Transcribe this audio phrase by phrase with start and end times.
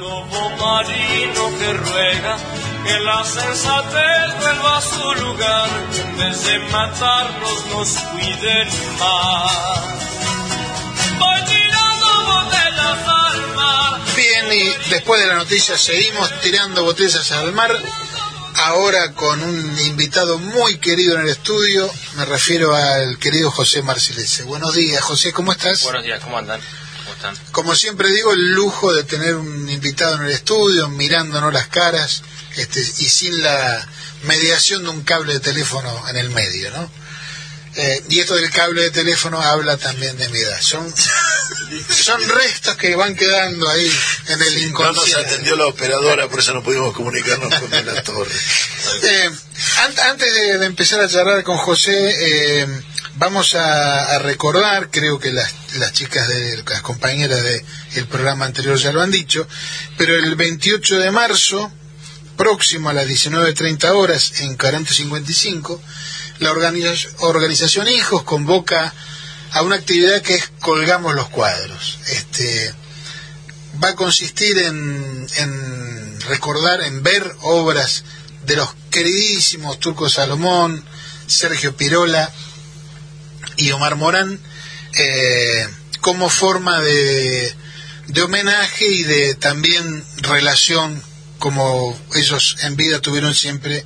[0.00, 2.36] lobo marino que ruega
[2.84, 5.68] que la sensatez vuelva a su lugar,
[6.16, 8.68] desde matarnos nos cuiden
[8.98, 9.80] más.
[11.18, 14.00] Voy tirando botellas al mar.
[14.16, 17.76] Bien, y después de la noticia seguimos tirando botellas al mar.
[18.54, 24.44] Ahora con un invitado muy querido en el estudio, me refiero al querido José Marcilese.
[24.44, 25.84] Buenos días, José, ¿cómo estás?
[25.84, 26.60] Buenos días, ¿cómo andan?
[27.52, 32.22] Como siempre digo, el lujo de tener un invitado en el estudio, mirándonos las caras
[32.56, 33.86] este, y sin la
[34.24, 36.90] mediación de un cable de teléfono en el medio, ¿no?
[37.76, 40.60] Eh, y esto del cable de teléfono habla también de mi edad.
[40.60, 40.92] Son,
[41.88, 43.86] son restos que van quedando ahí
[44.28, 45.20] en el No nos inconsciente.
[45.34, 48.34] atendió la operadora, por eso no pudimos comunicarnos con la torre.
[49.02, 49.30] Eh,
[49.78, 52.66] an- antes de, de empezar a charlar con José, eh,
[53.14, 57.42] vamos a, a recordar, creo que las, las chicas, de, las compañeras
[57.94, 59.46] del programa anterior ya lo han dicho,
[59.96, 61.72] pero el 28 de marzo,
[62.36, 65.80] próximo a las 19.30 horas, en Caranto 55,
[66.38, 68.92] la organiza- organización Hijos convoca
[69.52, 71.98] a una actividad que es Colgamos los Cuadros.
[72.08, 72.74] Este,
[73.82, 78.04] va a consistir en recordar, en ver obras
[78.46, 80.84] de los queridísimos Turco Salomón,
[81.26, 82.32] Sergio Pirola
[83.56, 84.38] y Omar Morán,
[84.94, 85.68] eh,
[86.00, 87.54] como forma de,
[88.08, 91.02] de homenaje y de también relación
[91.38, 93.84] como ellos en vida tuvieron siempre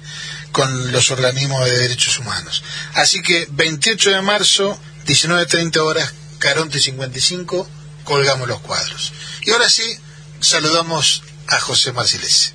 [0.53, 2.63] con los organismos de derechos humanos.
[2.95, 7.69] Así que 28 de marzo, 19.30 horas, Caronte 55,
[8.05, 9.13] colgamos los cuadros.
[9.43, 9.99] Y ahora sí,
[10.41, 12.53] saludamos a José Marcilese.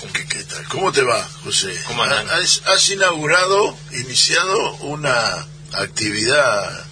[0.00, 0.64] ¿Con qué, qué tal?
[0.68, 1.74] ¿Cómo te va, José?
[1.86, 2.28] ¿Cómo andan?
[2.30, 5.46] Has, has inaugurado, iniciado una
[5.78, 6.84] actividad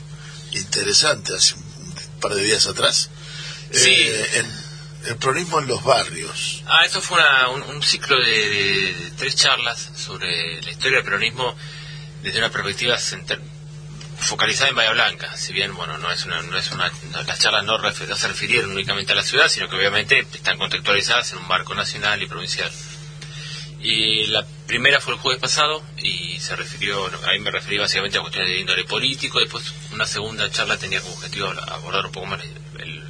[0.53, 3.11] interesante hace un par de días atrás.
[3.73, 3.91] Sí.
[3.91, 4.65] Eh, en-
[5.07, 6.63] el peronismo en los barrios.
[6.67, 10.97] Ah, eso fue una- un, un ciclo de, de- de tres charlas sobre la historia
[10.99, 11.55] del peronismo
[12.23, 13.41] desde una perspectiva center-
[14.19, 15.37] focalizada en Bahía Blanca.
[15.37, 18.17] Si bien, bueno, no es una, no es una, no- las charlas no, refer- no
[18.17, 22.23] se refirieron únicamente a la ciudad, sino que obviamente están contextualizadas en un marco nacional
[22.23, 22.73] y provincial.
[23.84, 28.22] Y la primera fue el jueves pasado y se refirió, ahí me referí básicamente a
[28.22, 29.39] cuestiones de índole político.
[29.39, 29.62] Después,
[29.93, 32.41] una segunda charla tenía como objetivo abordar un poco más
[32.78, 33.03] el-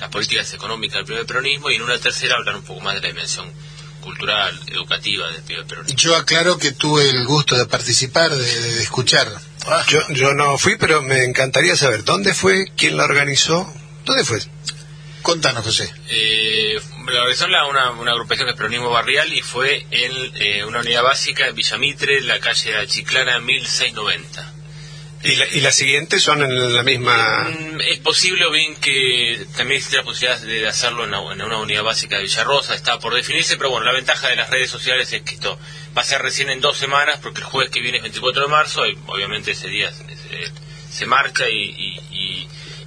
[0.00, 3.00] las políticas económicas del primer peronismo y en una tercera hablar un poco más de
[3.00, 3.48] la dimensión
[4.00, 5.96] cultural, educativa del primer peronismo.
[5.98, 9.28] Yo aclaro que tuve el gusto de participar, de, de escuchar.
[9.66, 13.72] Ah, Yo, yo no fui, pero me encantaría saber dónde fue, quién la organizó,
[14.04, 14.40] dónde fue.
[15.22, 15.92] Contanos, José.
[16.08, 16.78] Eh,
[17.12, 20.80] la organizó la- una, una agrupación que es Peronismo Barrial y fue en eh, una
[20.80, 24.54] unidad básica en Villamitre, la calle de la Chiclana 1690.
[25.24, 27.48] Y, la- y las siguientes son en la misma...
[27.50, 31.42] Mm, Es posible o bien que también existe la posibilidad de hacerlo en una, en
[31.42, 34.70] una unidad básica de Villarrosa, está por definirse, pero bueno, la ventaja de las redes
[34.70, 35.58] sociales es que esto
[35.96, 38.48] va a ser recién en dos semanas, porque el jueves que viene es 24 de
[38.48, 40.52] marzo, y obviamente ese día se, se-
[40.90, 42.00] se marcha y, y,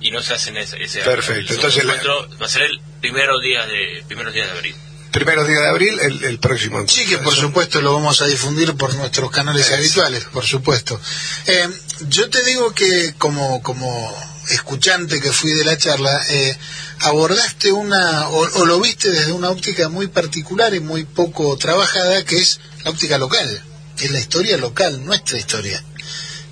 [0.02, 1.94] y- no se hacen ese, ese Perfecto, el entonces la-
[2.42, 4.76] va a ser el primero día de primeros días de abril.
[5.12, 6.86] Primeros días de abril, el, el próximo.
[6.88, 11.00] Sí, que por supuesto lo vamos a difundir por nuestros canales habituales, por supuesto.
[11.48, 11.68] Eh,
[12.08, 13.90] yo te digo que como, como
[14.50, 16.58] escuchante que fui de la charla, eh,
[17.02, 22.24] abordaste una, o, o lo viste desde una óptica muy particular y muy poco trabajada,
[22.24, 23.62] que es la óptica local,
[23.98, 25.84] que es la historia local, nuestra historia.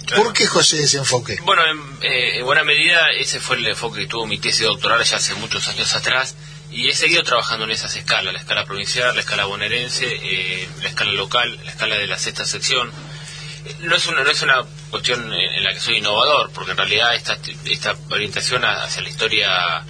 [0.10, 0.24] Claro.
[0.24, 1.38] ¿Por qué José ese enfoque?
[1.44, 5.04] Bueno, en, eh, en buena medida ese fue el enfoque que tuvo mi tesis doctoral
[5.04, 6.36] ya hace muchos años atrás
[6.72, 10.90] y he seguido trabajando en esas escalas, la escala provincial, la escala bonaerense, eh, la
[10.90, 12.92] escala local, la escala de la sexta sección.
[13.82, 16.78] No es una, no es una cuestión en, en la que soy innovador, porque en
[16.78, 19.86] realidad esta, esta orientación hacia la historia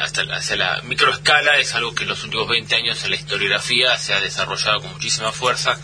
[0.00, 3.96] hasta hacia la microescala es algo que en los últimos 20 años en la historiografía
[3.98, 5.78] se ha desarrollado con muchísima fuerza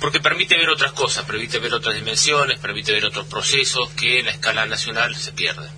[0.00, 4.26] porque permite ver otras cosas, permite ver otras dimensiones, permite ver otros procesos que en
[4.26, 5.70] la escala nacional se pierden.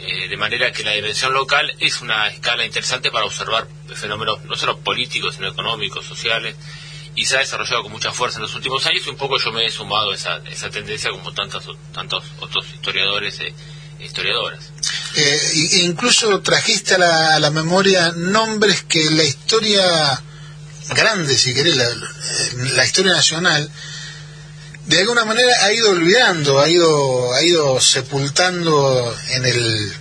[0.00, 4.54] Eh, de manera que la dimensión local es una escala interesante para observar fenómenos no
[4.54, 6.56] solo políticos, sino económicos, sociales,
[7.14, 9.52] y se ha desarrollado con mucha fuerza en los últimos años y un poco yo
[9.52, 13.54] me he sumado a esa, esa tendencia como tantos, tantos otros historiadores e
[14.00, 14.72] historiadoras.
[15.16, 15.52] Eh,
[15.82, 20.22] incluso trajiste a la, a la memoria nombres que la historia
[20.90, 21.96] grande, si querés, la, eh,
[22.74, 23.70] la historia nacional,
[24.86, 29.92] de alguna manera ha ido olvidando, ha ido, ha ido sepultando en el,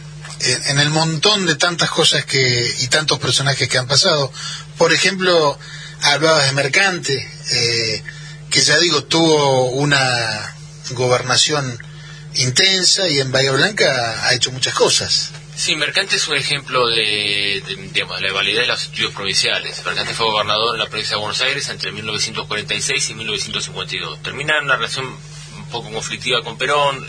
[0.68, 4.32] en el montón de tantas cosas que y tantos personajes que han pasado.
[4.78, 5.58] Por ejemplo,
[6.02, 8.04] hablabas de Mercante, eh,
[8.50, 10.56] que ya digo, tuvo una
[10.92, 11.78] gobernación
[12.36, 15.32] intensa y en Bahía Blanca ha hecho muchas cosas.
[15.56, 19.84] Sí, Mercante es un ejemplo de, de, digamos, la validez de los estudios provinciales.
[19.86, 24.24] Mercante fue gobernador en la provincia de Buenos Aires entre 1946 y 1952.
[24.24, 27.06] Termina una relación un poco conflictiva con Perón,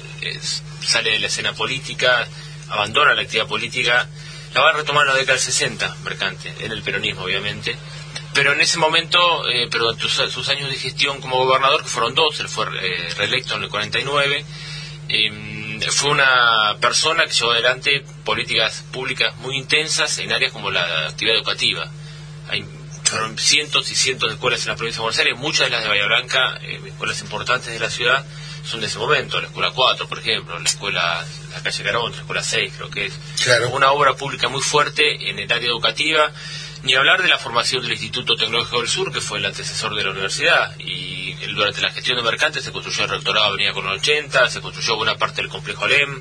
[0.83, 2.27] sale de la escena política,
[2.69, 4.09] abandona la actividad política,
[4.53, 7.77] la va a retomar en la década del 60, Mercante, en el peronismo obviamente.
[8.35, 12.15] Pero en ese momento, eh, pero sus, sus años de gestión como gobernador, que fueron
[12.15, 14.45] dos, él fue eh, reelecto en el 49,
[15.11, 21.09] eh, fue una persona que llevó adelante políticas públicas muy intensas en áreas como la
[21.09, 21.91] actividad educativa.
[22.49, 22.65] Hay
[23.11, 25.83] fueron cientos y cientos de escuelas en la provincia de Buenos Aires, muchas de las
[25.83, 28.25] de Bahía Blanca, eh, escuelas importantes de la ciudad,
[28.65, 32.19] son de ese momento, la escuela 4, por ejemplo, la escuela, la calle Carón, la
[32.19, 33.19] escuela 6, creo que es.
[33.43, 33.71] Claro.
[33.71, 36.31] Una obra pública muy fuerte en el área educativa,
[36.83, 40.05] ni hablar de la formación del Instituto Tecnológico del Sur, que fue el antecesor de
[40.05, 44.49] la universidad, y durante la gestión de Mercantes se construyó el rectorado Avenida con 80,
[44.49, 46.21] se construyó buena parte del complejo Alem,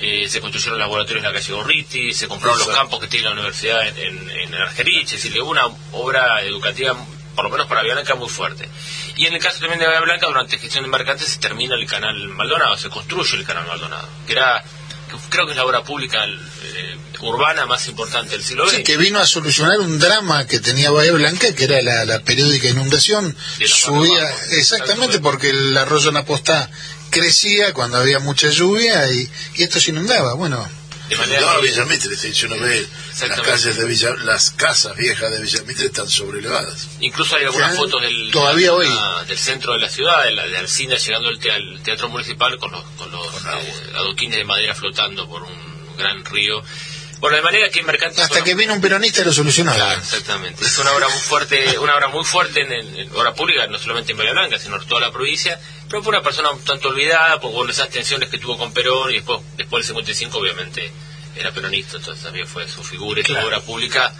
[0.00, 3.32] eh, se construyeron laboratorios en la calle Gorriti, se compraron los campos que tiene la
[3.32, 6.94] universidad en, en, en Argerich, es decir, una obra educativa,
[7.34, 8.68] por lo menos para Blanca, muy fuerte.
[9.16, 11.86] Y en el caso también de Bahía Blanca, durante gestión de Mercantes se termina el
[11.86, 14.62] canal Maldonado, se construye el canal Maldonado, que era,
[15.10, 18.76] que creo que es la obra pública eh, urbana más importante del siglo XX.
[18.78, 22.20] Sí, que vino a solucionar un drama que tenía Bahía Blanca, que era la, la
[22.20, 23.36] periódica inundación.
[23.66, 26.70] Subía, exactamente, porque el arroyo Napostá
[27.10, 30.34] crecía cuando había mucha lluvia y, y esto se inundaba.
[30.34, 30.68] Bueno,
[31.08, 33.50] de manera No, que- Villa Mitre, si uno ve las Exactamente.
[33.50, 36.86] calles de Villa, las casas viejas de Villa Mitre están sobrelevadas.
[37.00, 38.88] Incluso hay algunas fotos del, todavía hoy.
[39.26, 42.58] del centro de la ciudad, de, la, de Alcina, llegando al, te- al teatro municipal
[42.58, 46.62] con los, con los eh, adoquines de madera flotando por un gran río.
[47.20, 48.20] Bueno, de manera que Mercantes...
[48.20, 49.76] hasta que vino un peronista y lo solucionaba.
[49.76, 50.64] Claro, exactamente.
[50.64, 53.78] Es una obra muy fuerte, una obra muy fuerte en, en- en obra pública, no
[53.78, 56.88] solamente en Bahía Blanca, sino en toda la provincia, pero fue una persona un tanto
[56.90, 60.92] olvidada por esas tensiones que tuvo con Perón y después, después del 55 obviamente
[61.36, 64.12] era peronista, entonces también fue su figura y su obra pública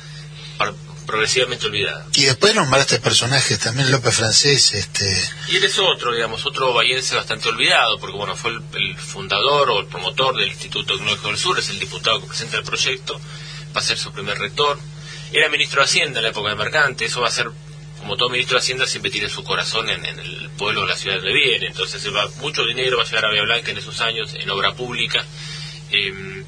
[1.09, 2.07] progresivamente olvidada.
[2.15, 5.07] Y después nombraste personajes, también López Francés, este,
[5.49, 9.71] Y él es otro, digamos, otro bahiense bastante olvidado, porque bueno, fue el, el fundador
[9.71, 13.19] o el promotor del Instituto Tecnológico del Sur, es el diputado que presenta el proyecto,
[13.75, 14.79] va a ser su primer rector.
[15.33, 17.51] Era ministro de Hacienda en la época de Mercante, eso va a ser,
[18.01, 20.97] como todo ministro de Hacienda, siempre tiene su corazón en, en el pueblo de la
[20.97, 23.99] ciudad donde viene, entonces va, mucho dinero va a llegar a Vía Blanca en esos
[24.03, 25.25] años, en obra pública.
[25.91, 26.45] Eh,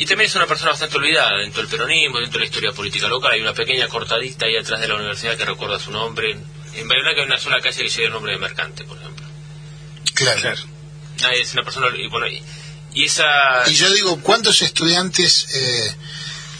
[0.00, 3.06] y también es una persona bastante olvidada dentro del peronismo, dentro de la historia política
[3.06, 3.32] local.
[3.32, 6.38] Hay una pequeña cortadita ahí atrás de la universidad que recuerda su nombre.
[6.72, 9.26] En Blanca hay una sola calle que lleva el nombre de Mercante, por ejemplo.
[10.14, 10.62] claro.
[11.22, 11.88] Ah, es una persona.
[11.94, 12.42] Y, bueno, y,
[12.94, 13.24] y esa.
[13.66, 15.94] Y yo digo, ¿cuántos estudiantes eh,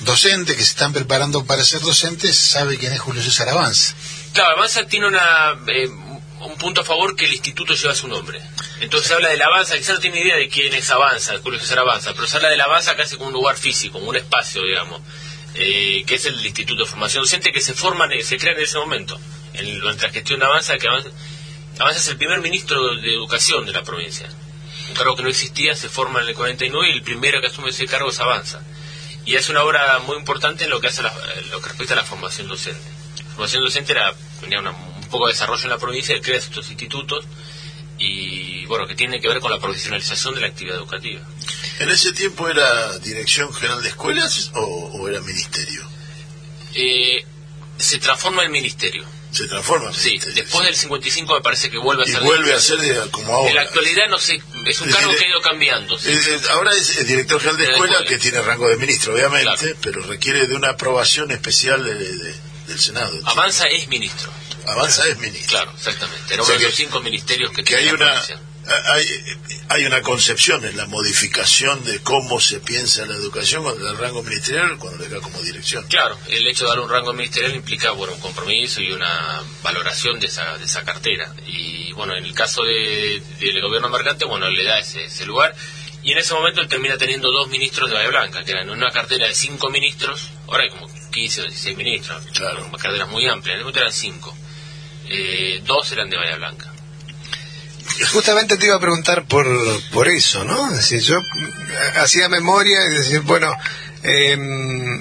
[0.00, 3.94] docentes que se están preparando para ser docentes sabe quién es Julio César Avanza?
[4.34, 8.38] Claro, Avanza tiene una, eh, un punto a favor que el instituto lleva su nombre.
[8.80, 11.78] Entonces se habla del Avanza, quizá no tiene idea de quién es Avanza, Julio César
[11.80, 15.02] Avanza, pero se habla del Avanza casi como un lugar físico, como un espacio, digamos,
[15.54, 18.78] eh, que es el Instituto de Formación Docente que se forma, se crea en ese
[18.78, 19.20] momento,
[19.54, 21.10] en, durante la gestión de Avanza, que Avanza,
[21.78, 24.28] Avanza es el primer ministro de Educación de la provincia.
[24.88, 27.70] Un cargo que no existía, se forma en el 49 y el primero que asume
[27.70, 28.62] ese cargo es Avanza.
[29.26, 31.14] Y es una obra muy importante en lo que hace la-
[31.50, 32.82] lo que respecta a la formación docente.
[33.18, 33.94] La formación docente
[34.40, 37.24] tenía un poco de desarrollo en la provincia, crea estos institutos
[37.98, 38.39] y
[38.70, 41.20] bueno, que tiene que ver con la profesionalización de la actividad educativa.
[41.80, 45.82] ¿En ese tiempo era Dirección General de Escuelas o, o era Ministerio?
[46.74, 47.24] Eh,
[47.78, 49.04] se transforma en ministerio.
[49.32, 50.42] Se transforma en Sí, Ministerio.
[50.42, 52.20] después del 55 me parece que vuelve a Y ser...
[52.22, 53.48] vuelve a ser de- como ahora.
[53.50, 55.98] En la actualidad no sé, es un Es cargo que ha ido cambiando.
[55.98, 56.10] sí.
[56.50, 58.10] Ahora es el director general de De la escuela escuela.
[58.10, 59.76] que tiene rango de ministro, obviamente, Claro.
[59.82, 62.34] pero requiere de una aprobación especial de- de-
[62.68, 63.18] del Senado.
[63.24, 64.32] Avanza es ministro.
[64.66, 65.48] Avanza es ministro.
[65.48, 66.34] Claro, exactamente.
[66.34, 68.22] Era O sea uno de los cinco ministerios que, Que hay la una.
[68.92, 69.04] Hay,
[69.68, 74.22] hay una concepción en la modificación de cómo se piensa la educación cuando el rango
[74.22, 75.86] ministerial cuando le da como dirección.
[75.88, 80.18] Claro, el hecho de dar un rango ministerial implica bueno un compromiso y una valoración
[80.20, 81.34] de esa, de esa cartera.
[81.46, 85.54] Y bueno, en el caso de- del gobierno mercante, bueno, le da ese, ese lugar.
[86.02, 88.90] Y en ese momento él termina teniendo dos ministros de Bahía Blanca, que eran una
[88.90, 92.64] cartera de cinco ministros, ahora hay como 15 o 16 ministros, Claro.
[92.66, 94.34] una cartera muy amplia, en ese momento eran cinco.
[95.08, 96.69] Eh, dos eran de Bahía Blanca.
[98.12, 99.46] Justamente te iba a preguntar por,
[99.90, 100.68] por eso, ¿no?
[100.70, 103.54] Es decir, yo mm, hacía memoria y decir, bueno,
[104.02, 105.00] em,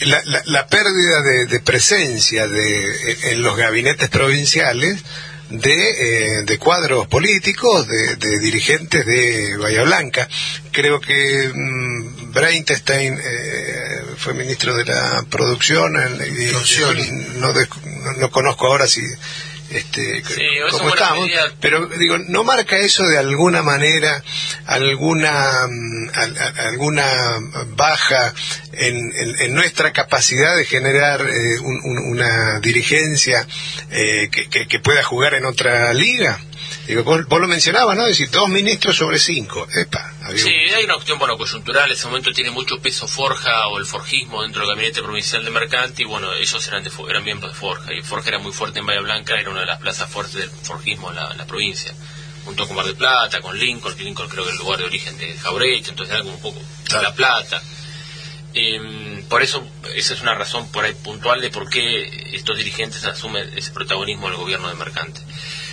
[0.00, 5.02] la, la- la pérdida de, de presencia de, en los gabinetes provinciales
[5.50, 10.28] de, eh, de cuadros políticos, de, de dirigentes de Bahía Blanca.
[10.72, 16.20] Creo que mm, Breintestein eh, fue ministro de la producción el-
[17.40, 19.02] no, no- no conozco ahora si
[19.70, 20.42] este, Sí,
[20.78, 21.28] como estamos,
[21.60, 24.22] pero digo, ¿no marca eso de alguna manera
[24.66, 27.06] alguna mm, al- al- alguna
[27.76, 28.32] baja
[28.72, 33.46] en, en- en nuestra capacidad de generar eh, un- un- una dirigencia
[33.90, 36.38] eh, que, que- que pueda jugar en otra liga?
[36.86, 38.02] Digo, vos, vos lo mencionabas, ¿no?
[38.04, 39.66] Es decir, dos ministros sobre cinco.
[39.74, 41.86] Epa, había Sí, un- hay una cuestión bueno, coyuntural.
[41.90, 45.50] En ese momento tiene mucho peso Forja o el forjismo dentro del gabinete provincial de
[45.50, 46.02] Mercanti.
[46.02, 47.92] Y bueno, ellos eran, de, eran miembros de Forja.
[47.92, 50.50] Y Forja era muy fuerte en Bahía Blanca, era una de las plazas fuertes del
[50.50, 51.92] forjismo en la, en la provincia.
[52.44, 54.84] Junto con Mar del Plata, con Lincoln, que Lincoln creo que es el lugar de
[54.84, 57.60] origen de Jaureche, entonces era como un poco de La Plata.
[58.54, 63.04] Em, por eso, esa es una razón por ahí puntual de por qué estos dirigentes
[63.04, 65.20] asumen ese protagonismo del gobierno de Mercante.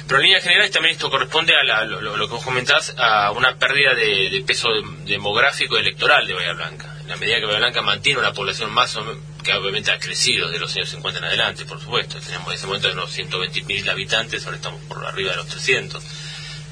[0.07, 3.57] Pero en líneas generales también esto corresponde a la- lo, que vos comentás, a una
[3.57, 6.97] pérdida de, peso dem- demográfico electoral de Bahía Blanca.
[7.01, 9.99] En la medida que Bahía Blanca mantiene una población más o menos, que obviamente ha
[9.99, 12.19] crecido de los años 50 en adelante, por supuesto.
[12.19, 16.03] Teníamos en ese momento unos 120.000 habitantes, ahora estamos por arriba de los 300.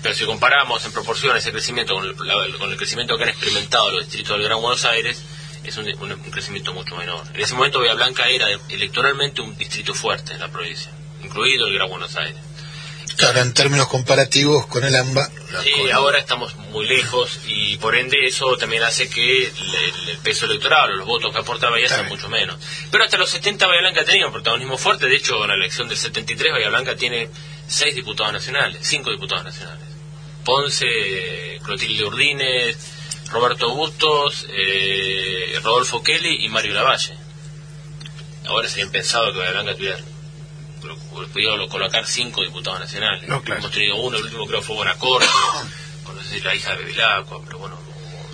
[0.04, 3.30] Pero si comparamos en proporción ese crecimiento con el, la- con el crecimiento que han
[3.30, 5.22] experimentado los distritos del Gran Buenos Aires,
[5.64, 7.24] es un, un- un crecimiento mucho menor.
[7.34, 10.92] En ese momento Bahía Blanca era electoralmente un distrito fuerte en la provincia,
[11.24, 12.38] incluido el Gran Buenos Aires.
[13.22, 15.30] Claro, en términos comparativos con el AMBA.
[15.64, 20.18] Sí, con- ahora estamos muy lejos y por ende eso también hace que el, el
[20.18, 22.58] peso electoral o los votos que aporta Bahía sean mucho menos.
[22.92, 25.88] Pero hasta los 70 Bahía Blanca tenía un protagonismo fuerte, de hecho en la elección
[25.88, 27.30] del 73 Bahía Blanca tiene
[27.68, 29.86] seis diputados nacionales, cinco diputados nacionales.
[30.44, 32.78] Ponce, Clotilde Urdines,
[33.32, 37.14] Roberto Bustos, eh, Rodolfo Kelly y Mario Lavalle.
[38.48, 39.98] Ahora sería impensado que Bahía Blanca tuviera
[40.82, 43.28] podido colocar cinco diputados nacionales.
[43.28, 43.60] No, claro.
[43.62, 45.28] Hemos tenido uno, el último creo fue Bonacorte,
[46.04, 47.80] con no sé si la hija de Bevilacqua, pero bueno,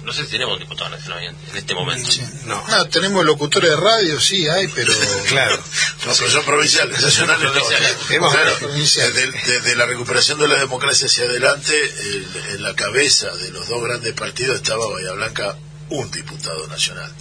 [0.03, 2.09] no sé si tenemos un diputado nacional en, en este momento.
[2.45, 2.65] No.
[2.67, 4.93] No, tenemos locutores de radio, sí, hay, pero...
[5.27, 5.57] Claro.
[5.57, 7.51] No, pero son provinciales, nacionales no.
[7.51, 7.97] Provinciales.
[8.11, 9.13] Hemos- Claro, provinciales.
[9.15, 13.67] desde, desde la recuperación de la democracia hacia adelante, el- en la cabeza de los
[13.67, 15.57] dos grandes partidos estaba Bahía Blanca
[15.89, 17.11] un diputado nacional.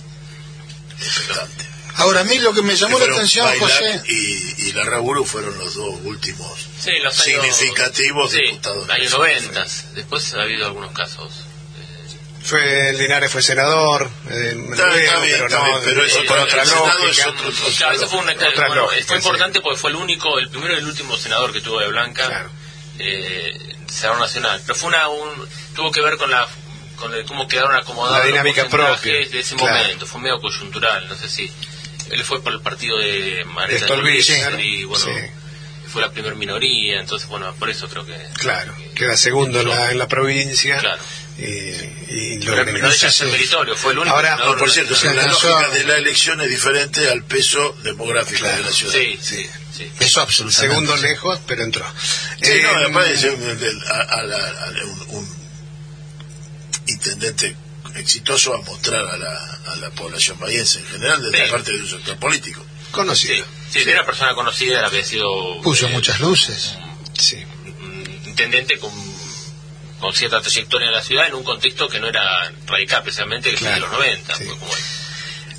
[1.00, 1.65] Expectante.
[1.98, 4.02] Ahora, a mí lo que me llamó la atención, José...
[4.08, 9.42] Y, y Larraburu fueron los dos últimos Sí, los años, significativos sí, diputados años nacionales.
[9.52, 9.66] 90.
[9.94, 11.32] Después ha habido algunos casos.
[12.42, 16.18] Fue Linares fue senador, eh, Está, luego, está bien, pero está no, bien, pero eso
[16.18, 17.28] con para otra lógica.
[17.30, 19.22] otro- otro- Claro, eso fue, una, Otra bueno, lógica, fue sí.
[19.26, 22.26] importante porque fue el único, el primero y el último senador que tuvo de Blanca,
[22.28, 22.50] Claro.
[23.00, 24.60] eh, senador nacional.
[24.64, 26.46] Pero fue una, un, tuvo que ver con la
[26.96, 29.76] con el- cómo quedaron acomodados La dinámica propia, de ese claro.
[29.82, 30.06] momento.
[30.06, 31.50] Fue medio coyuntural, no sé si
[32.10, 35.10] él fue por el partido de Stolbizer, Stolbizer y bueno, sí.
[35.92, 39.90] fue la primer minoría, entonces bueno, por eso creo que Claro, queda segundo en la,
[39.92, 40.78] en la provincia.
[40.78, 41.02] Claro.
[41.38, 43.24] Y, y lo Pero ser sí.
[43.26, 46.40] meritorio, fue el único Ahora, No, por cierto, Se la alcanzó lógica de la elección
[46.40, 48.94] es diferente al peso demográfico Claro, de la ciudad.
[48.94, 49.46] Sí, sí,
[49.76, 49.92] sí.
[50.00, 50.74] Eso absolutamente.
[50.74, 51.84] segundo lejos, pero entró.
[52.40, 55.36] Sí, Eh, no, además es un, el- a- a la- a la- un- un
[56.86, 57.56] intendente
[57.96, 61.44] exitoso a mostrar a la, a la población bahiense en general desde Sí.
[61.44, 62.60] la parte de un sector político.
[62.62, 63.46] Sí, conocido.
[63.70, 66.74] sí, era una persona conocida, había sido Puso eh, muchas luces.
[67.18, 67.42] Sí.
[68.26, 68.90] intendente con,
[70.00, 72.22] con cierta trayectoria en la ciudad en un contexto que no era
[72.66, 74.34] radical precisamente, que de los 90.
[74.36, 74.44] sí.
[74.44, 74.72] fue como-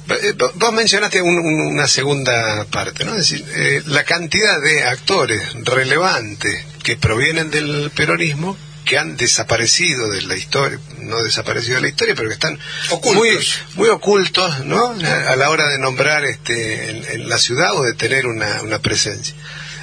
[0.10, 3.12] Eh, vo- Vos mencionaste un- un- una segunda parte, ¿no?
[3.12, 10.10] Es decir, eh, la cantidad de actores relevantes que provienen del peronismo que han desaparecido
[10.10, 12.58] de la historia, no desaparecido de la historia, pero que están
[12.90, 13.16] Ocultos.
[13.16, 13.38] muy
[13.76, 14.96] muy ocultos, ¿no?
[15.04, 18.62] A, a la hora de nombrar este en, en la ciudad o de tener una,
[18.64, 19.36] una presencia.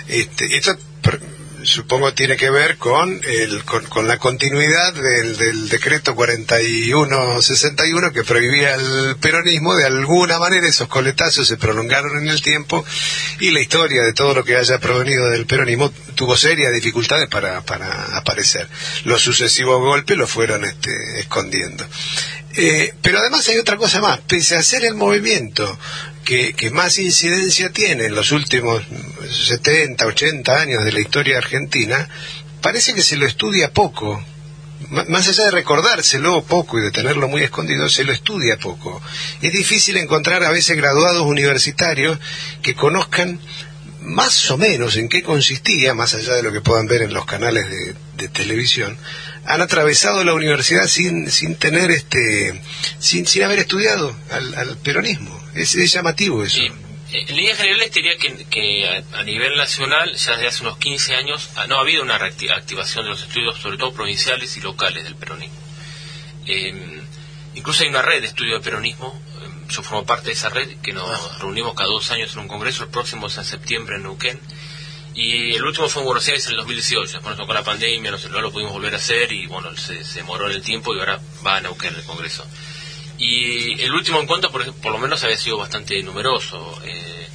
[0.09, 0.77] Este, esto
[1.65, 8.25] supongo tiene que ver con el con, con la continuidad del, del decreto 4161 que
[8.25, 9.75] prohibía el peronismo.
[9.75, 12.85] De alguna manera esos coletazos se prolongaron en el tiempo
[13.41, 17.63] y la historia de todo lo que haya provenido del peronismo tuvo serias dificultades para,
[17.63, 18.69] para aparecer.
[19.05, 21.85] Los sucesivos golpes lo fueron este, escondiendo.
[22.57, 24.21] Eh, pero además hay otra cosa más.
[24.21, 25.79] Pese a ser el movimiento
[26.25, 28.83] que, más incidencia tiene en los últimos
[29.31, 32.09] 70, 80 años de la historia argentina,
[32.61, 34.25] parece que se lo estudia poco.
[34.91, 39.01] Más allá de recordárselo poco y de tenerlo muy escondido, se lo estudia poco.
[39.41, 42.19] Es difícil encontrar a veces graduados universitarios
[42.63, 43.41] que conozcan
[44.03, 47.25] más o menos en qué consistía, más allá de lo que puedan ver en los
[47.25, 47.95] canales de,
[48.29, 48.97] televisión,
[49.45, 52.59] han atravesado la universidad sin, sin tener este,
[52.99, 55.44] sin, sin haber estudiado al peronismo.
[55.55, 56.57] Es, es llamativo eso.
[56.59, 56.71] Sí.
[57.13, 60.79] Eh, En líneas generales te diría que, que a, nivel nacional ya desde hace unos
[60.79, 64.61] 15 años ah, no ha habido una activación de los estudios, sobre todo provinciales y
[64.61, 65.57] locales del peronismo.
[66.47, 67.01] Eh,
[67.55, 70.77] incluso hay una red de estudio de peronismo, eh, yo formo parte de esa red,
[70.83, 74.03] que nos reunimos cada dos años en un congreso, el próximo es en septiembre en
[74.03, 74.41] Neuquén,
[75.15, 78.11] Y el último fue en Buenos Aires en el 2018, después nos tocó la pandemia,
[78.11, 80.93] no, no lo pudimos volver a hacer y bueno, se, se demoró en el tiempo
[80.93, 82.45] y ahora va a Neuquén el Congreso.
[83.19, 86.81] Y el último encuentro, por, por lo menos, había sido bastante numeroso.
[86.85, 87.29] Eh,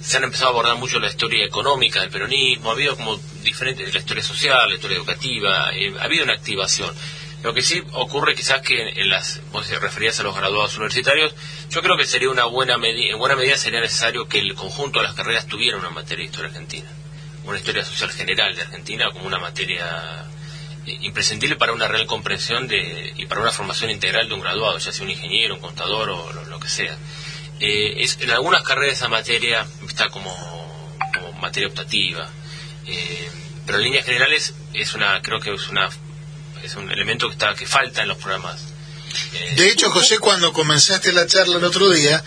[0.00, 3.90] se han empezado a abordar mucho la historia económica del peronismo, ha habido como diferente,
[3.90, 6.94] la historia social, la historia educativa, eh, ha habido una activación.
[7.42, 11.34] Lo que sí ocurre quizás que en las, vos referías a los graduados universitarios,
[11.70, 15.00] yo creo que sería una buena medida, en buena medida sería necesario que el conjunto
[15.00, 16.88] de las carreras tuviera una materia de historia argentina,
[17.44, 20.24] una historia social general de Argentina como una materia
[20.86, 24.92] imprescindible para una real comprensión de, y para una formación integral de un graduado, ya
[24.92, 26.96] sea un ingeniero, un contador o lo, que sea.
[27.60, 30.30] Eh, en algunas carreras esa materia está como,
[31.14, 32.28] como materia optativa,
[32.86, 33.30] eh,
[33.64, 35.88] pero en líneas generales es una, creo que es una
[36.62, 38.60] es un elemento que está que falta en los programas.
[39.34, 42.22] Eh, De hecho, José, cuando comenzaste la charla el otro día,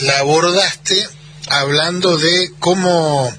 [0.00, 1.08] la abordaste
[1.48, 3.32] hablando de cómo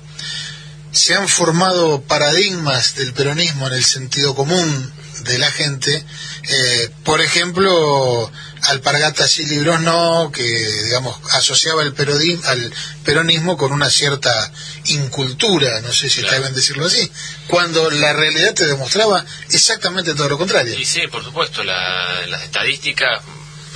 [0.97, 6.03] se han formado paradigmas del peronismo en el sentido común de la gente.
[6.49, 8.31] Eh, por ejemplo,
[8.63, 12.73] Alpargatas y libros no, que digamos asociaba el peronismo, al
[13.05, 14.51] peronismo con una cierta
[14.85, 16.27] incultura, no sé si Claro.
[16.35, 17.11] está bien decirlo así,
[17.47, 20.77] cuando la realidad te demostraba exactamente todo lo contrario.
[20.77, 23.21] Y sí, por supuesto, la- las estadísticas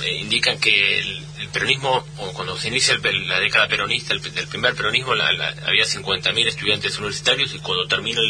[0.02, 2.04] eh, indican que el, el peronismo,
[2.34, 6.98] cuando se inicia el la década peronista, el, primer peronismo, la- la- había 50.000 estudiantes
[6.98, 8.20] universitarios y cuando termina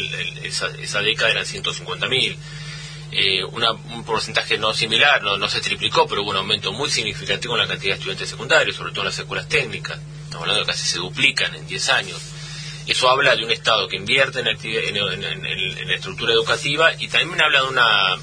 [0.43, 2.35] esa, esa década eran 150.000.
[3.15, 7.61] Eh, un porcentaje no similar, no, se triplicó, pero hubo un aumento muy significativo en
[7.61, 9.99] la cantidad de estudiantes secundarios, sobre todo en las escuelas técnicas.
[10.23, 12.19] Estamos hablando de que casi se duplican en 10 años.
[12.87, 14.55] Eso habla de un Estado que invierte en- en-
[14.97, 15.45] en-
[15.77, 18.17] en la estructura educativa y también habla de una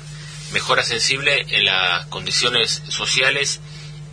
[0.52, 3.60] mejora sensible en las condiciones sociales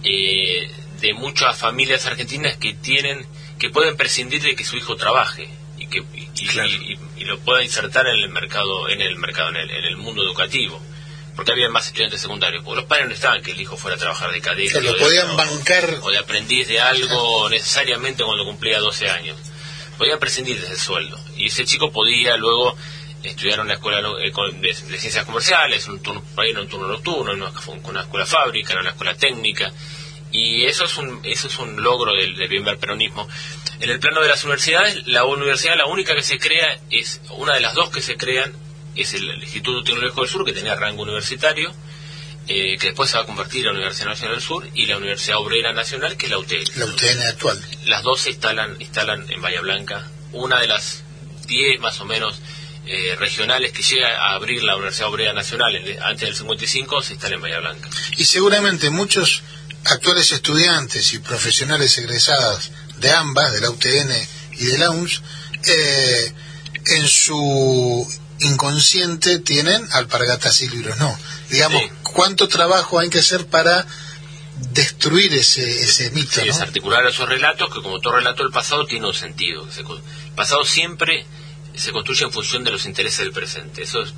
[0.03, 0.69] eh,
[1.01, 3.25] de muchas familias argentinas que tienen
[3.59, 6.69] que pueden prescindir de que su hijo trabaje y que y, y- Claro.
[6.69, 9.97] y- y lo pueda insertar en el mercado en el mercado en el, en el
[9.97, 10.79] mundo educativo
[11.35, 13.99] porque había más estudiantes secundarios porque los padres no estaban que el hijo fuera a
[13.99, 15.97] trabajar de cadete lo o de- bancar.
[16.01, 19.37] o de aprendiz de algo necesariamente cuando cumplía 12 años.
[19.99, 21.19] Podía prescindir de ese sueldo.
[21.35, 22.75] Y ese chico podía luego
[23.29, 27.33] estudiar en una escuela eh, de, ciencias comerciales, un turno, por ahí un turno nocturno,
[27.33, 29.71] en una, escuela fábrica, en una escuela técnica.
[30.31, 33.27] Y eso es un, eso es un logro del, del primer peronismo.
[33.79, 37.53] En el plano de las universidades, la universidad, la única que se crea, es una
[37.53, 38.53] de las dos que se crean,
[38.95, 41.71] es el, el Instituto Tecnológico del Sur, que tenía rango universitario,
[42.47, 44.97] eh, que después se va a convertir en la Universidad Nacional del Sur, y la
[44.97, 46.63] Universidad Obrera Nacional, que es la UTE.
[46.75, 47.61] La UTN actual.
[47.85, 50.09] Las dos se instalan, instalan en Bahía Blanca.
[50.31, 51.03] Una de las
[51.47, 52.41] 10 más o menos
[52.87, 57.35] eh, regionales que llega a abrir la Universidad Obrera Nacional antes del 55 se instala
[57.35, 57.89] en Bahía Blanca.
[58.17, 59.43] Y seguramente muchos
[59.85, 64.11] actuales estudiantes y profesionales egresados de ambas, de la UTN
[64.53, 65.21] y de la UNS,
[65.65, 66.33] eh,
[66.85, 68.07] en su
[68.39, 70.97] inconsciente tienen alpargatas y libros.
[70.97, 71.17] No,
[71.49, 71.89] digamos, Sí.
[72.03, 73.85] ¿cuánto trabajo hay que hacer para
[74.71, 76.41] destruir ese, ese mito?
[76.41, 76.51] Sí, ¿no?
[76.51, 79.67] es articular esos relatos que como todo relato del pasado tiene un sentido.
[79.77, 81.25] El pasado siempre
[81.79, 83.83] se construye en función de los intereses del presente.
[83.83, 84.13] Eso es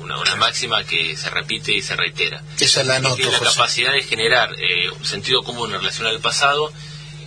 [0.00, 2.42] una, una máxima que se repite y se reitera.
[2.60, 3.50] Esa la anoto, tiene la José.
[3.50, 6.72] capacidad de generar eh, un sentido común en relación al pasado,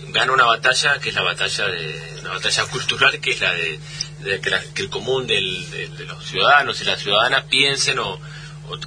[0.08, 3.78] gana una batalla que es la batalla de una batalla cultural que es la de,
[4.20, 7.98] de que, la- que el común del- de, de los ciudadanos y las ciudadanas piensen
[8.00, 8.20] o, o-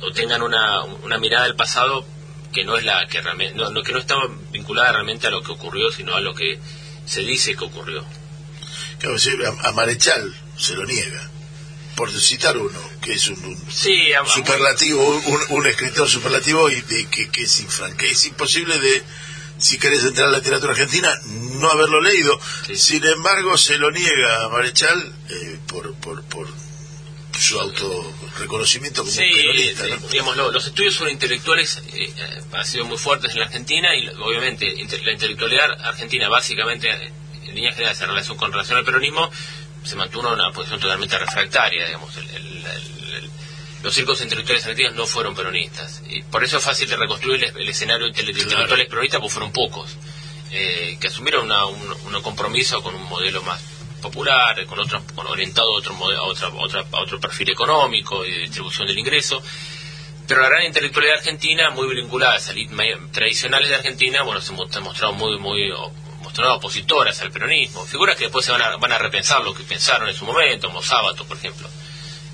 [0.02, 2.06] o tengan una, una mirada del pasado
[2.54, 4.16] que no es la que realmente no, no- que no está
[4.52, 6.60] vinculada realmente a lo que ocurrió sino a lo que
[7.06, 8.04] se dice que ocurrió
[9.00, 9.32] Claro, sí,
[9.64, 11.30] a, a Marechal se lo niega.
[11.96, 13.38] Por citar uno, que es un,
[13.72, 18.80] sí superlativo, un, un escritor superlativo y de, que, que es infran- que es imposible
[18.80, 19.04] de,
[19.60, 22.40] si querés entrar a la literatura argentina, no haberlo leído.
[22.66, 22.76] Sí.
[22.78, 26.48] Sin embargo, se lo niega a Marechal eh, por, por, por
[27.40, 29.88] su autorreconocimiento como Sí, peronista.
[29.88, 30.08] ¿no?
[30.08, 32.12] digamos, lo- los estudios sobre intelectuales eh,
[32.54, 34.66] han sido muy fuertes en la Argentina y obviamente
[35.04, 39.30] la intelectualidad argentina básicamente en líneas generales en relación con relación al peronismo
[39.84, 43.30] se mantuvo en una posición totalmente refractaria, digamos, el- el- el- el-
[43.84, 46.02] los circos intelectuales argentinos no fueron peronistas.
[46.08, 49.34] Y por eso es fácil de reconstruir el, escenario de intele- de intelectuales peronistas porque
[49.34, 49.96] fueron pocos
[50.56, 53.60] eh, que asumieron una- un, compromiso con un modelo más
[54.02, 57.50] popular, con otro, con orientado a otro, modelo, a, otra, a otra- a otro perfil
[57.50, 59.42] económico y de distribución del ingreso.
[60.28, 64.84] Pero la gran intelectualidad argentina, muy vinculada a ma- tradicionales de Argentina, bueno, se han
[64.84, 65.72] mostrado muy, muy
[66.40, 67.86] opositoras al peronismo.
[67.86, 70.68] Figuras que después se van a, van a repensar lo que pensaron en su momento,
[70.68, 71.70] como Sábato, por ejemplo.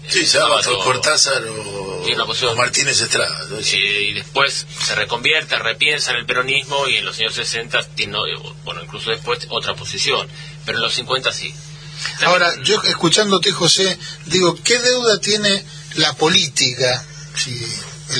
[0.08, 2.54] Sí, Eh, Sábato, Cortázar o, Tiene una posición.
[2.54, 3.46] o Martínez Estrada.
[3.50, 3.60] ¿no?
[3.60, 8.54] y después se reconvierte, repiensa en el peronismo y en los años 60 tiene, eh,
[8.64, 10.28] bueno, incluso después otra posición,
[10.66, 11.54] pero en los 50 sí.
[12.26, 15.64] Ahora, yo escuchándote, José, digo, ¿qué deuda tiene
[15.96, 17.60] la política, si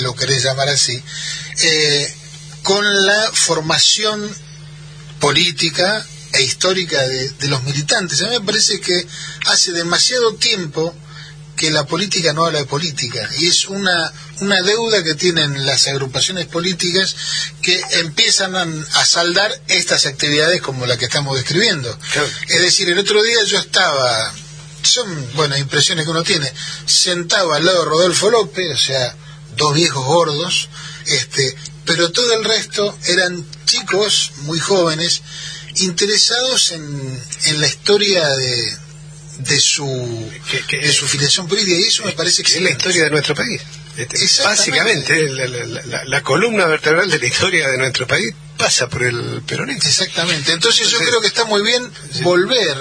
[0.02, 1.02] lo querés llamar así,
[1.62, 2.14] eh,
[2.62, 4.30] con la formación
[5.20, 8.20] política e histórica de, de los militantes?
[8.22, 9.06] A mí me parece que
[9.46, 10.94] hace demasiado tiempo
[11.60, 15.86] que la política no habla de política y es una, una deuda que tienen las
[15.88, 17.14] agrupaciones políticas
[17.60, 21.94] que empiezan a, a saldar estas actividades como la que estamos describiendo.
[22.48, 24.32] Es decir, el otro día yo estaba,
[24.82, 26.50] son, bueno, impresiones que uno tiene,
[26.86, 29.14] sentado al lado de Rodolfo López, o sea,
[29.54, 30.70] dos viejos gordos,
[31.04, 31.54] este,
[31.90, 35.22] pero todo el resto eran chicos muy jóvenes
[35.76, 38.76] interesados en, en la historia de,
[39.38, 42.70] de su Que- que- de su filiación política y eso me parece que es la
[42.70, 43.60] historia de nuestro país.
[43.96, 48.88] Este, Básicamente, la, la- la- la columna vertebral de la historia de nuestro país pasa
[48.88, 49.82] por el peronismo.
[49.88, 51.90] exactamente entonces yo creo que está muy bien
[52.22, 52.76] volver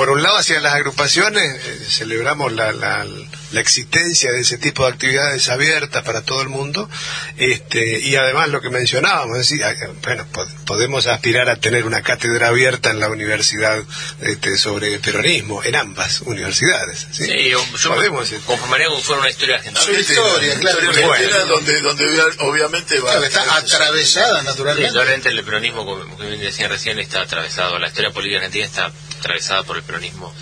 [0.00, 3.04] Por un lado, hacia las agrupaciones, eh, celebramos la, la,
[3.52, 6.88] la existencia de ese tipo de actividades abiertas para todo el mundo,
[7.36, 9.62] este, y además lo que mencionábamos, es decir,
[10.02, 13.78] bueno, po- podemos aspirar a tener una cátedra abierta en la universidad
[14.22, 17.06] este, sobre peronismo, en ambas universidades.
[17.12, 18.32] Sí, Sí, yo, yo podemos.
[18.32, 19.84] me conformaría como fuera una historia argentina.
[19.84, 21.12] Su historia, claro, Historia bueno.
[21.12, 26.00] argentina, donde, donde obvia- obviamente va claro, está atravesada Sí, naturalmente indudablemente el peronismo, como
[26.04, 27.78] como bien decía recién, está atravesado.
[27.78, 30.34] La historia política argentina está atravesada por el peronismo,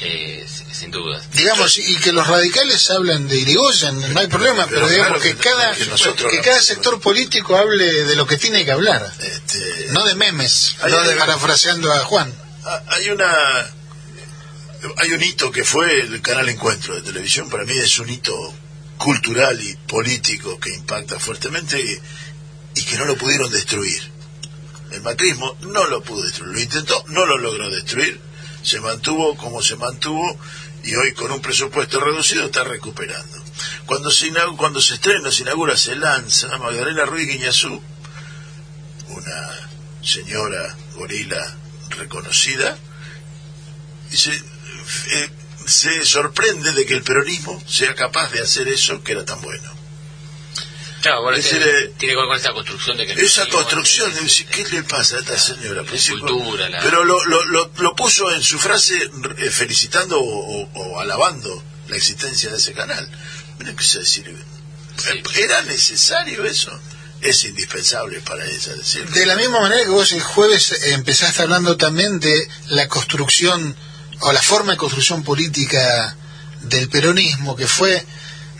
[0.00, 1.20] eh, sin- sin duda.
[1.34, 5.22] digamos y que los radicales hablan de Irigoyen no hay problema pero, Pero digamos claro
[5.22, 8.64] que, que- cada que nosotros que no- cada sector político hable de lo que tiene
[8.64, 12.32] que hablar Este, no de memes Hay- no de hay- parafraseando a Juan
[12.64, 13.30] Ah, Hay una
[14.98, 18.32] hay un hito que fue el canal Encuentro de televisión, para mí es un hito
[18.98, 24.11] cultural y político que impacta fuertemente y, y que no lo pudieron destruir.
[24.92, 28.20] El macrismo no lo pudo destruir, lo intentó, no lo logró destruir,
[28.62, 30.38] se mantuvo como se mantuvo
[30.84, 33.42] y hoy con un presupuesto reducido está recuperando.
[33.86, 37.80] Cuando se, inau- cuando se estrena, se inaugura, se lanza Magdalena Ruiz Guiñazú,
[39.08, 39.68] una
[40.02, 41.56] señora gorila
[41.90, 42.76] reconocida,
[44.10, 45.30] y se, eh,
[45.66, 49.70] se sorprende de que el peronismo sea capaz de hacer eso que era tan bueno.
[51.02, 53.12] Claro, bueno, Es tiene, decir, tiene que ver con esa construcción de que...
[53.24, 55.82] Esa construcción, de decir, ¿qué le pasa a esta señora?
[55.96, 60.62] Sí, cultura, la- Pero lo, lo, lo, lo puso en su frase eh, felicitando o,
[60.62, 63.06] o- o alabando la existencia de ese canal.
[63.58, 64.34] Miren qué se decir,
[65.36, 66.70] ¿era necesario eso?
[67.20, 69.08] Es indispensable para ella decir.
[69.10, 73.76] De la misma manera que vos el jueves empezaste hablando también de la construcción
[74.20, 76.16] o la forma de construcción política
[76.62, 78.04] del peronismo, que fue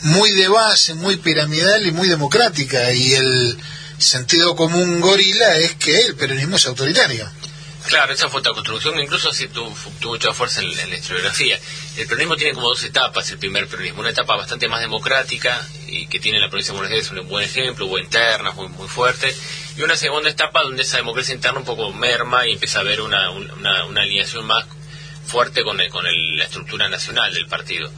[0.02, 3.58] muy de base, muy piramidal y muy democrática, y el
[3.98, 7.28] sentido común gorila es que el peronismo es autoritario.
[7.86, 11.58] Claro, esa fue construcción, incluso sí tuvo, tuvo mucha fuerza en, la historiografía.
[11.96, 16.06] El peronismo tiene como dos etapas, el primer peronismo, una etapa bastante más democrática y
[16.06, 19.34] que tiene la provincia de Buenos Aires un buen ejemplo, hubo internas muy, muy fuerte,
[19.76, 23.00] y una segunda etapa donde esa democracia interna un poco merma y empieza a haber
[23.00, 24.64] una, una, una alineación más
[25.26, 27.90] fuerte con, el- con el- la estructura nacional del partido.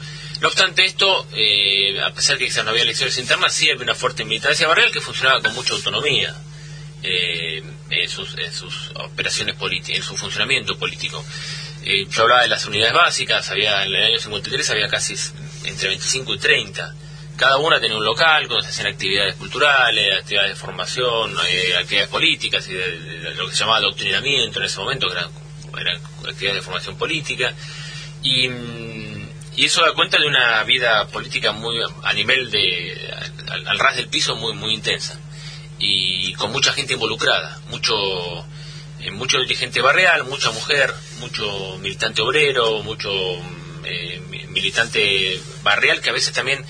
[0.44, 3.94] No obstante esto, eh, a pesar que quizás no había elecciones internas, sí había una
[3.94, 6.37] fuerte militancia barrial que funcionaba con mucha autonomía
[7.02, 8.37] eh, en, sus,
[8.94, 11.24] operaciones políticas, en su funcionamiento político.
[11.83, 15.14] Eh, yo hablaba de las unidades básicas, había en el año 53 había casi
[15.64, 16.94] entre 25 y 30.
[17.38, 21.38] Cada una tenía un local donde se hacían actividades culturales, actividades de formación,
[21.80, 25.30] actividades políticas y de, de lo que se llamaba adoctrinamiento en ese momento, que eran,
[25.80, 27.54] eran actividades de formación política.
[28.22, 28.93] Y, mm,
[29.57, 33.14] y eso da cuenta de una vida política muy a nivel de
[33.67, 35.19] al, ras del piso muy muy intensa.
[35.79, 37.95] Y con mucha gente involucrada, mucho
[39.01, 46.01] eh, mucho dirigente barrial, mucha mujer, mucho militante obrero, mucho mm, eh, mi- militante barrial
[46.01, 46.64] que a veces también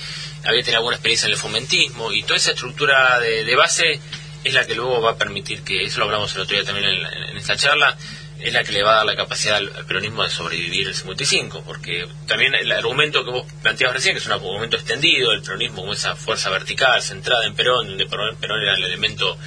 [0.44, 4.00] había tenido alguna experiencia en el fomentismo y toda esa estructura de, base
[4.42, 6.86] es la que luego va a permitir que, eso lo hablamos el otro día también
[6.88, 7.96] en, en esta charla,
[8.44, 10.94] es la que le va a dar la capacidad al, al peronismo de sobrevivir el
[10.94, 15.40] 55, porque también el argumento que vos planteabas recién, que es un argumento extendido, el
[15.42, 19.38] peronismo como esa fuerza vertical, centrada en Perón, donde Perón, Perón era el elemento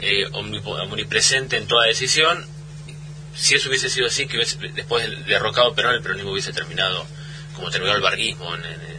[0.00, 2.44] eh, omnipo- omnipresente en toda decisión,
[3.36, 7.06] si eso hubiese sido así, que hubiese- después del derrocado Perón, el peronismo hubiese terminado
[7.54, 8.94] como terminó el barguismo en, en-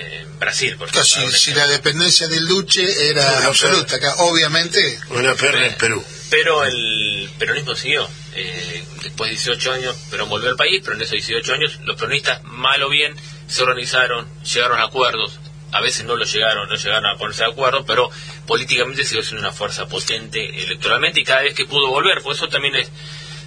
[0.00, 1.36] en Brasil, por Claro, ejemplo.
[1.36, 6.02] si, si la dependencia del Duce era Bueno, absoluta, acá obviamente Una perna en Perú.
[6.30, 8.08] Pero el peronismo siguió.
[8.34, 11.96] Eh, después de 18 años, Perón volvió al país, pero en esos 18 años los
[11.96, 13.14] peronistas, mal o bien,
[13.46, 15.38] se organizaron, llegaron a acuerdos.
[15.72, 18.10] A veces no lo llegaron, no llegaron a ponerse de acuerdo, pero
[18.46, 22.48] políticamente siguió siendo una fuerza potente electoralmente y cada vez que pudo volver, por eso
[22.48, 22.90] también es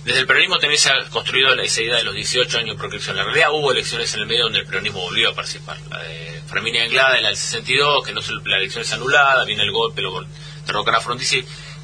[0.05, 3.17] desde el peronismo también se ha construido esa idea de los 18 años de proscripción.
[3.17, 5.77] En realidad hubo elecciones en el medio donde el peronismo volvió a participar.
[5.89, 9.45] La de Fermín Anglada en la del 62, que no se, la elección es anulada,
[9.45, 10.25] viene el golpe, lo
[10.65, 10.99] derrocan a.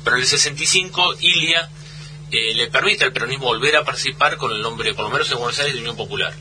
[0.04, 1.70] Pero en el 65, Ilia
[2.32, 5.38] eh, le permite al peronismo volver a participar con el nombre, por lo menos en
[5.38, 6.34] Buenos Aires, de Unión Popular.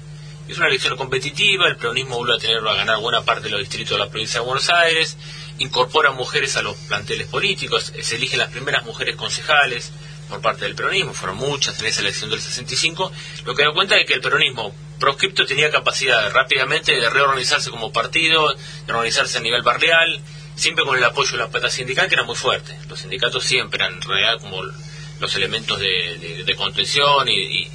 [0.48, 3.60] Es una elección competitiva, el peronismo vuelve a tener a ganar buena parte de los
[3.60, 5.16] distritos de la provincia de Buenos Aires,
[5.58, 9.92] incorpora mujeres a los planteles políticos, se eligen las primeras mujeres concejales
[10.28, 13.12] por parte del peronismo, fueron muchas en esa elección del 65,
[13.44, 17.92] lo que da cuenta es que el peronismo proscripto tenía capacidad rápidamente de reorganizarse como
[17.92, 20.20] partido, de organizarse a nivel barrial,
[20.58, 22.76] siempre con el apoyo de la pata sindical que era muy fuerte.
[22.88, 24.62] Los sindicatos siempre eran en como
[25.20, 27.68] los elementos de, contención y,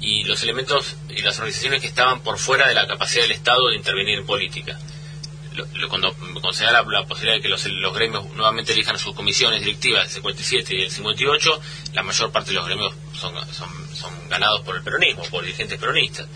[0.00, 3.68] y, los elementos y las organizaciones que estaban por fuera de la capacidad del Estado
[3.68, 4.78] de intervenir en política
[5.88, 10.74] cuando considera la, posibilidad de que los, gremios nuevamente elijan sus comisiones directivas del 57
[10.74, 11.60] y del 58,
[11.94, 13.34] la mayor parte de los gremios son,
[14.28, 16.26] ganados por el peronismo, por dirigentes peronistas.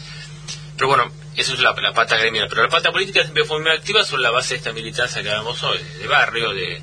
[0.77, 2.49] Pero bueno, eso es la, pata gremial.
[2.49, 5.31] Pero la pata política siempre fue muy activa sobre la base de esta militancia que
[5.31, 6.83] hablamos hoy, de barrio, de,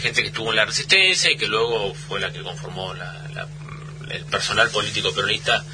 [0.00, 4.68] gente que estuvo en la resistencia y que luego fue la que conformó el personal
[4.68, 5.64] político peronista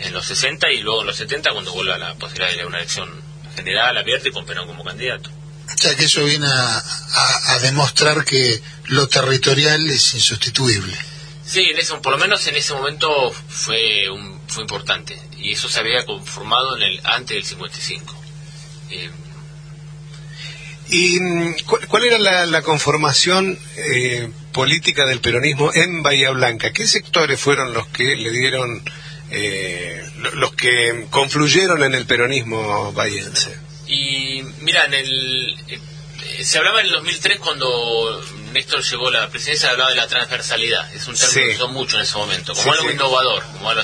[0.00, 2.78] en los 60 y luego en los 70 cuando vuelve a la posibilidad de una
[2.78, 3.08] elección
[3.54, 5.30] general abierta y con Perón como candidato.
[5.72, 10.96] O sea que eso viene a, demostrar que lo territorial es insustituible.
[11.44, 13.08] Sí, en eso, por lo menos en ese momento
[13.48, 18.14] fue un, fue importante y eso se había conformado en el antes del 55.
[18.90, 19.10] Eh,
[20.90, 21.54] ¿Y mm,
[21.88, 26.72] cuál, era la, conformación eh, política del peronismo en Bahía Blanca?
[26.72, 28.82] ¿Qué sectores fueron los que le dieron,
[29.30, 33.56] eh, los que confluyeron en el peronismo bahiense?
[33.86, 35.80] Y mira, en el, eh,
[36.42, 38.20] se hablaba en el 2003 cuando
[38.52, 40.92] Néstor llegó a la presidencia, se hablaba de la transversalidad.
[40.94, 43.82] Es un término que usó mucho en ese momento, como algo innovador, como algo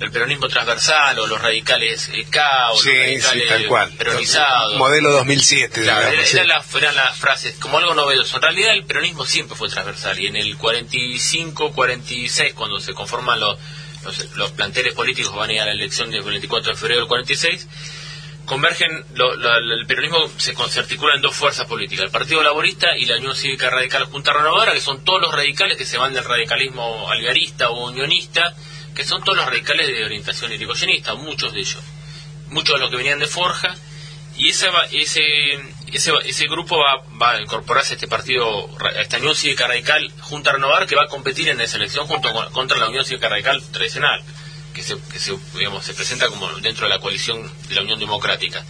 [0.00, 4.76] el peronismo transversal o los radicales K o los radicales peronizados.
[4.76, 5.82] Modelo 2007.
[5.82, 8.36] Claro, eran las frases como algo novedoso.
[8.36, 13.38] En realidad el peronismo siempre fue transversal y en el 45, 46, cuando se conforman
[13.38, 13.58] los,
[14.04, 17.08] los, los planteles políticos, van a ir a la elección del 24 de febrero del
[17.08, 17.68] 46,
[18.44, 23.16] convergen, el peronismo se, se, articula en dos fuerzas políticas, el Partido Laborista y la
[23.16, 27.10] Unión Cívica Radical Junta Renovadora, que son todos los radicales que se van del radicalismo
[27.10, 28.54] algarista o unionista,
[28.94, 31.82] que son todos los radicales de orientación irigoyenista, muchos de ellos,
[32.50, 33.74] muchos de los que venían de Forja,
[34.36, 35.58] y ese, ese,
[36.24, 40.52] ese, grupo va, va, a incorporarse a este partido, a esta Unión Cívica Radical Junta
[40.52, 44.24] Renovadora, que va a competir en esa elección junto contra la Unión Cívica Radical tradicional
[44.74, 44.96] que se,
[45.56, 48.64] digamos, se presenta como dentro de la coalición de la Unión Democrática.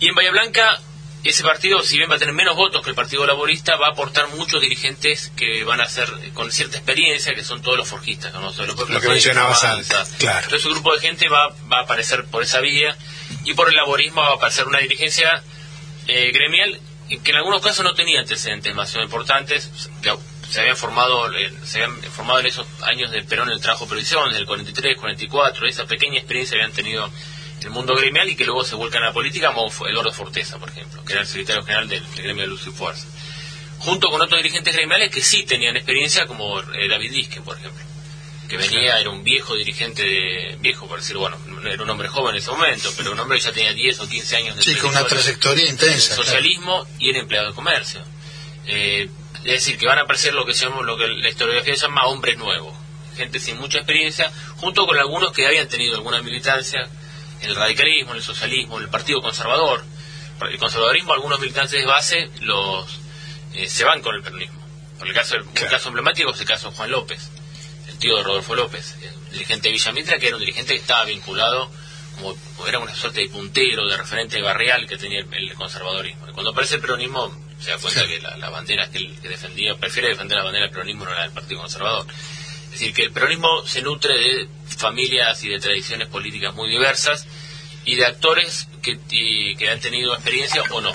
[0.00, 0.80] Y en Bahía Blanca,
[1.22, 3.90] ese partido, si bien va a tener menos votos que el Partido Laborista, va a
[3.90, 8.32] aportar muchos dirigentes que van a ser con cierta experiencia, que son todos los forjistas,
[8.32, 8.40] ¿no?
[8.40, 10.38] los Lo que mencionabas antes, claro.
[10.38, 12.96] Entonces, ese grupo de gente va, va a aparecer por esa vía,
[13.44, 15.42] y por el laborismo va a aparecer una dirigencia
[16.08, 16.80] eh, gremial
[17.22, 19.70] que en algunos casos no tenía antecedentes más importantes,
[20.52, 21.30] se habían formado
[21.64, 25.86] se habían formado en esos años de Perón el trabajo previsión, del 43, 44, esa
[25.86, 29.12] pequeña experiencia habían tenido en el mundo gremial y que luego se vuelcan a la
[29.14, 32.66] política, como Eduardo Forteza, por ejemplo, que era el secretario general del, gremio de Luz
[32.66, 33.06] y Fuerza.
[33.78, 37.82] Junto con otros dirigentes gremiales que sí tenían experiencia, como eh, David Disque, por ejemplo,
[38.46, 42.34] que venía, era un viejo dirigente, de, viejo por decir, bueno, era un hombre joven
[42.34, 44.74] en ese momento, pero un hombre que ya tenía 10 o 15 años de sí,
[44.74, 46.14] con una trayectoria intensa.
[46.14, 48.02] socialismo y era empleado de comercio.
[48.66, 49.08] Eh,
[49.44, 52.38] es decir, que van a aparecer lo que, llamamos, lo que la historiografía llama hombres
[52.38, 52.74] nuevos,
[53.16, 56.88] gente sin mucha experiencia, junto con algunos que habían tenido alguna militancia
[57.40, 59.84] en el radicalismo, en el socialismo, en el Partido Conservador.
[60.48, 62.98] El conservadorismo, algunos militantes de base los
[63.54, 64.60] eh, se van con el peronismo.
[64.98, 67.30] Por el caso, un caso emblemático es el caso de Juan López,
[67.88, 71.04] el tío de Rodolfo López, el dirigente de Villamitra, que era un dirigente que estaba
[71.04, 71.70] vinculado
[72.16, 76.26] como era una suerte de puntero, de referente barrial que tenía el, conservadorismo.
[76.32, 80.38] cuando aparece el peronismo, se da cuenta que la, bandera que él defendía, prefiere defender
[80.38, 82.06] la bandera del peronismo, no la del Partido Conservador.
[82.64, 87.26] Es decir, que el peronismo se nutre de familias y de tradiciones políticas muy diversas
[87.84, 88.98] y de actores que,
[89.58, 90.94] que han tenido experiencia o no.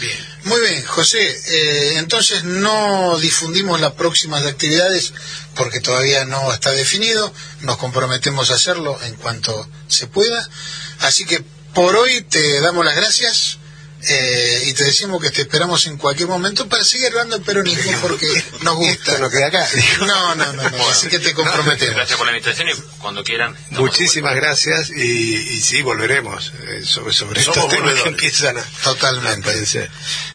[0.00, 0.36] Bien.
[0.46, 1.18] Muy bien, José.
[1.20, 5.12] Eh, entonces no difundimos las próximas actividades
[5.56, 7.32] porque todavía no está definido.
[7.62, 10.48] Nos comprometemos a hacerlo en cuanto se pueda.
[11.00, 11.42] Así que
[11.74, 13.58] por hoy te damos las gracias
[14.08, 17.98] eh, y te decimos que te esperamos en cualquier momento para seguir hablando del peronismo
[18.00, 18.26] porque
[18.62, 19.18] nos gusta.
[19.18, 19.68] no queda acá.
[20.00, 21.96] No, no, no, así que te comprometemos.
[21.96, 23.56] Gracias por la invitación y cuando quieran.
[23.70, 28.62] Muchísimas gracias y, sí, volveremos eh, sobre, sobre estos temas que empiezan a...
[28.84, 29.90] Totalmente.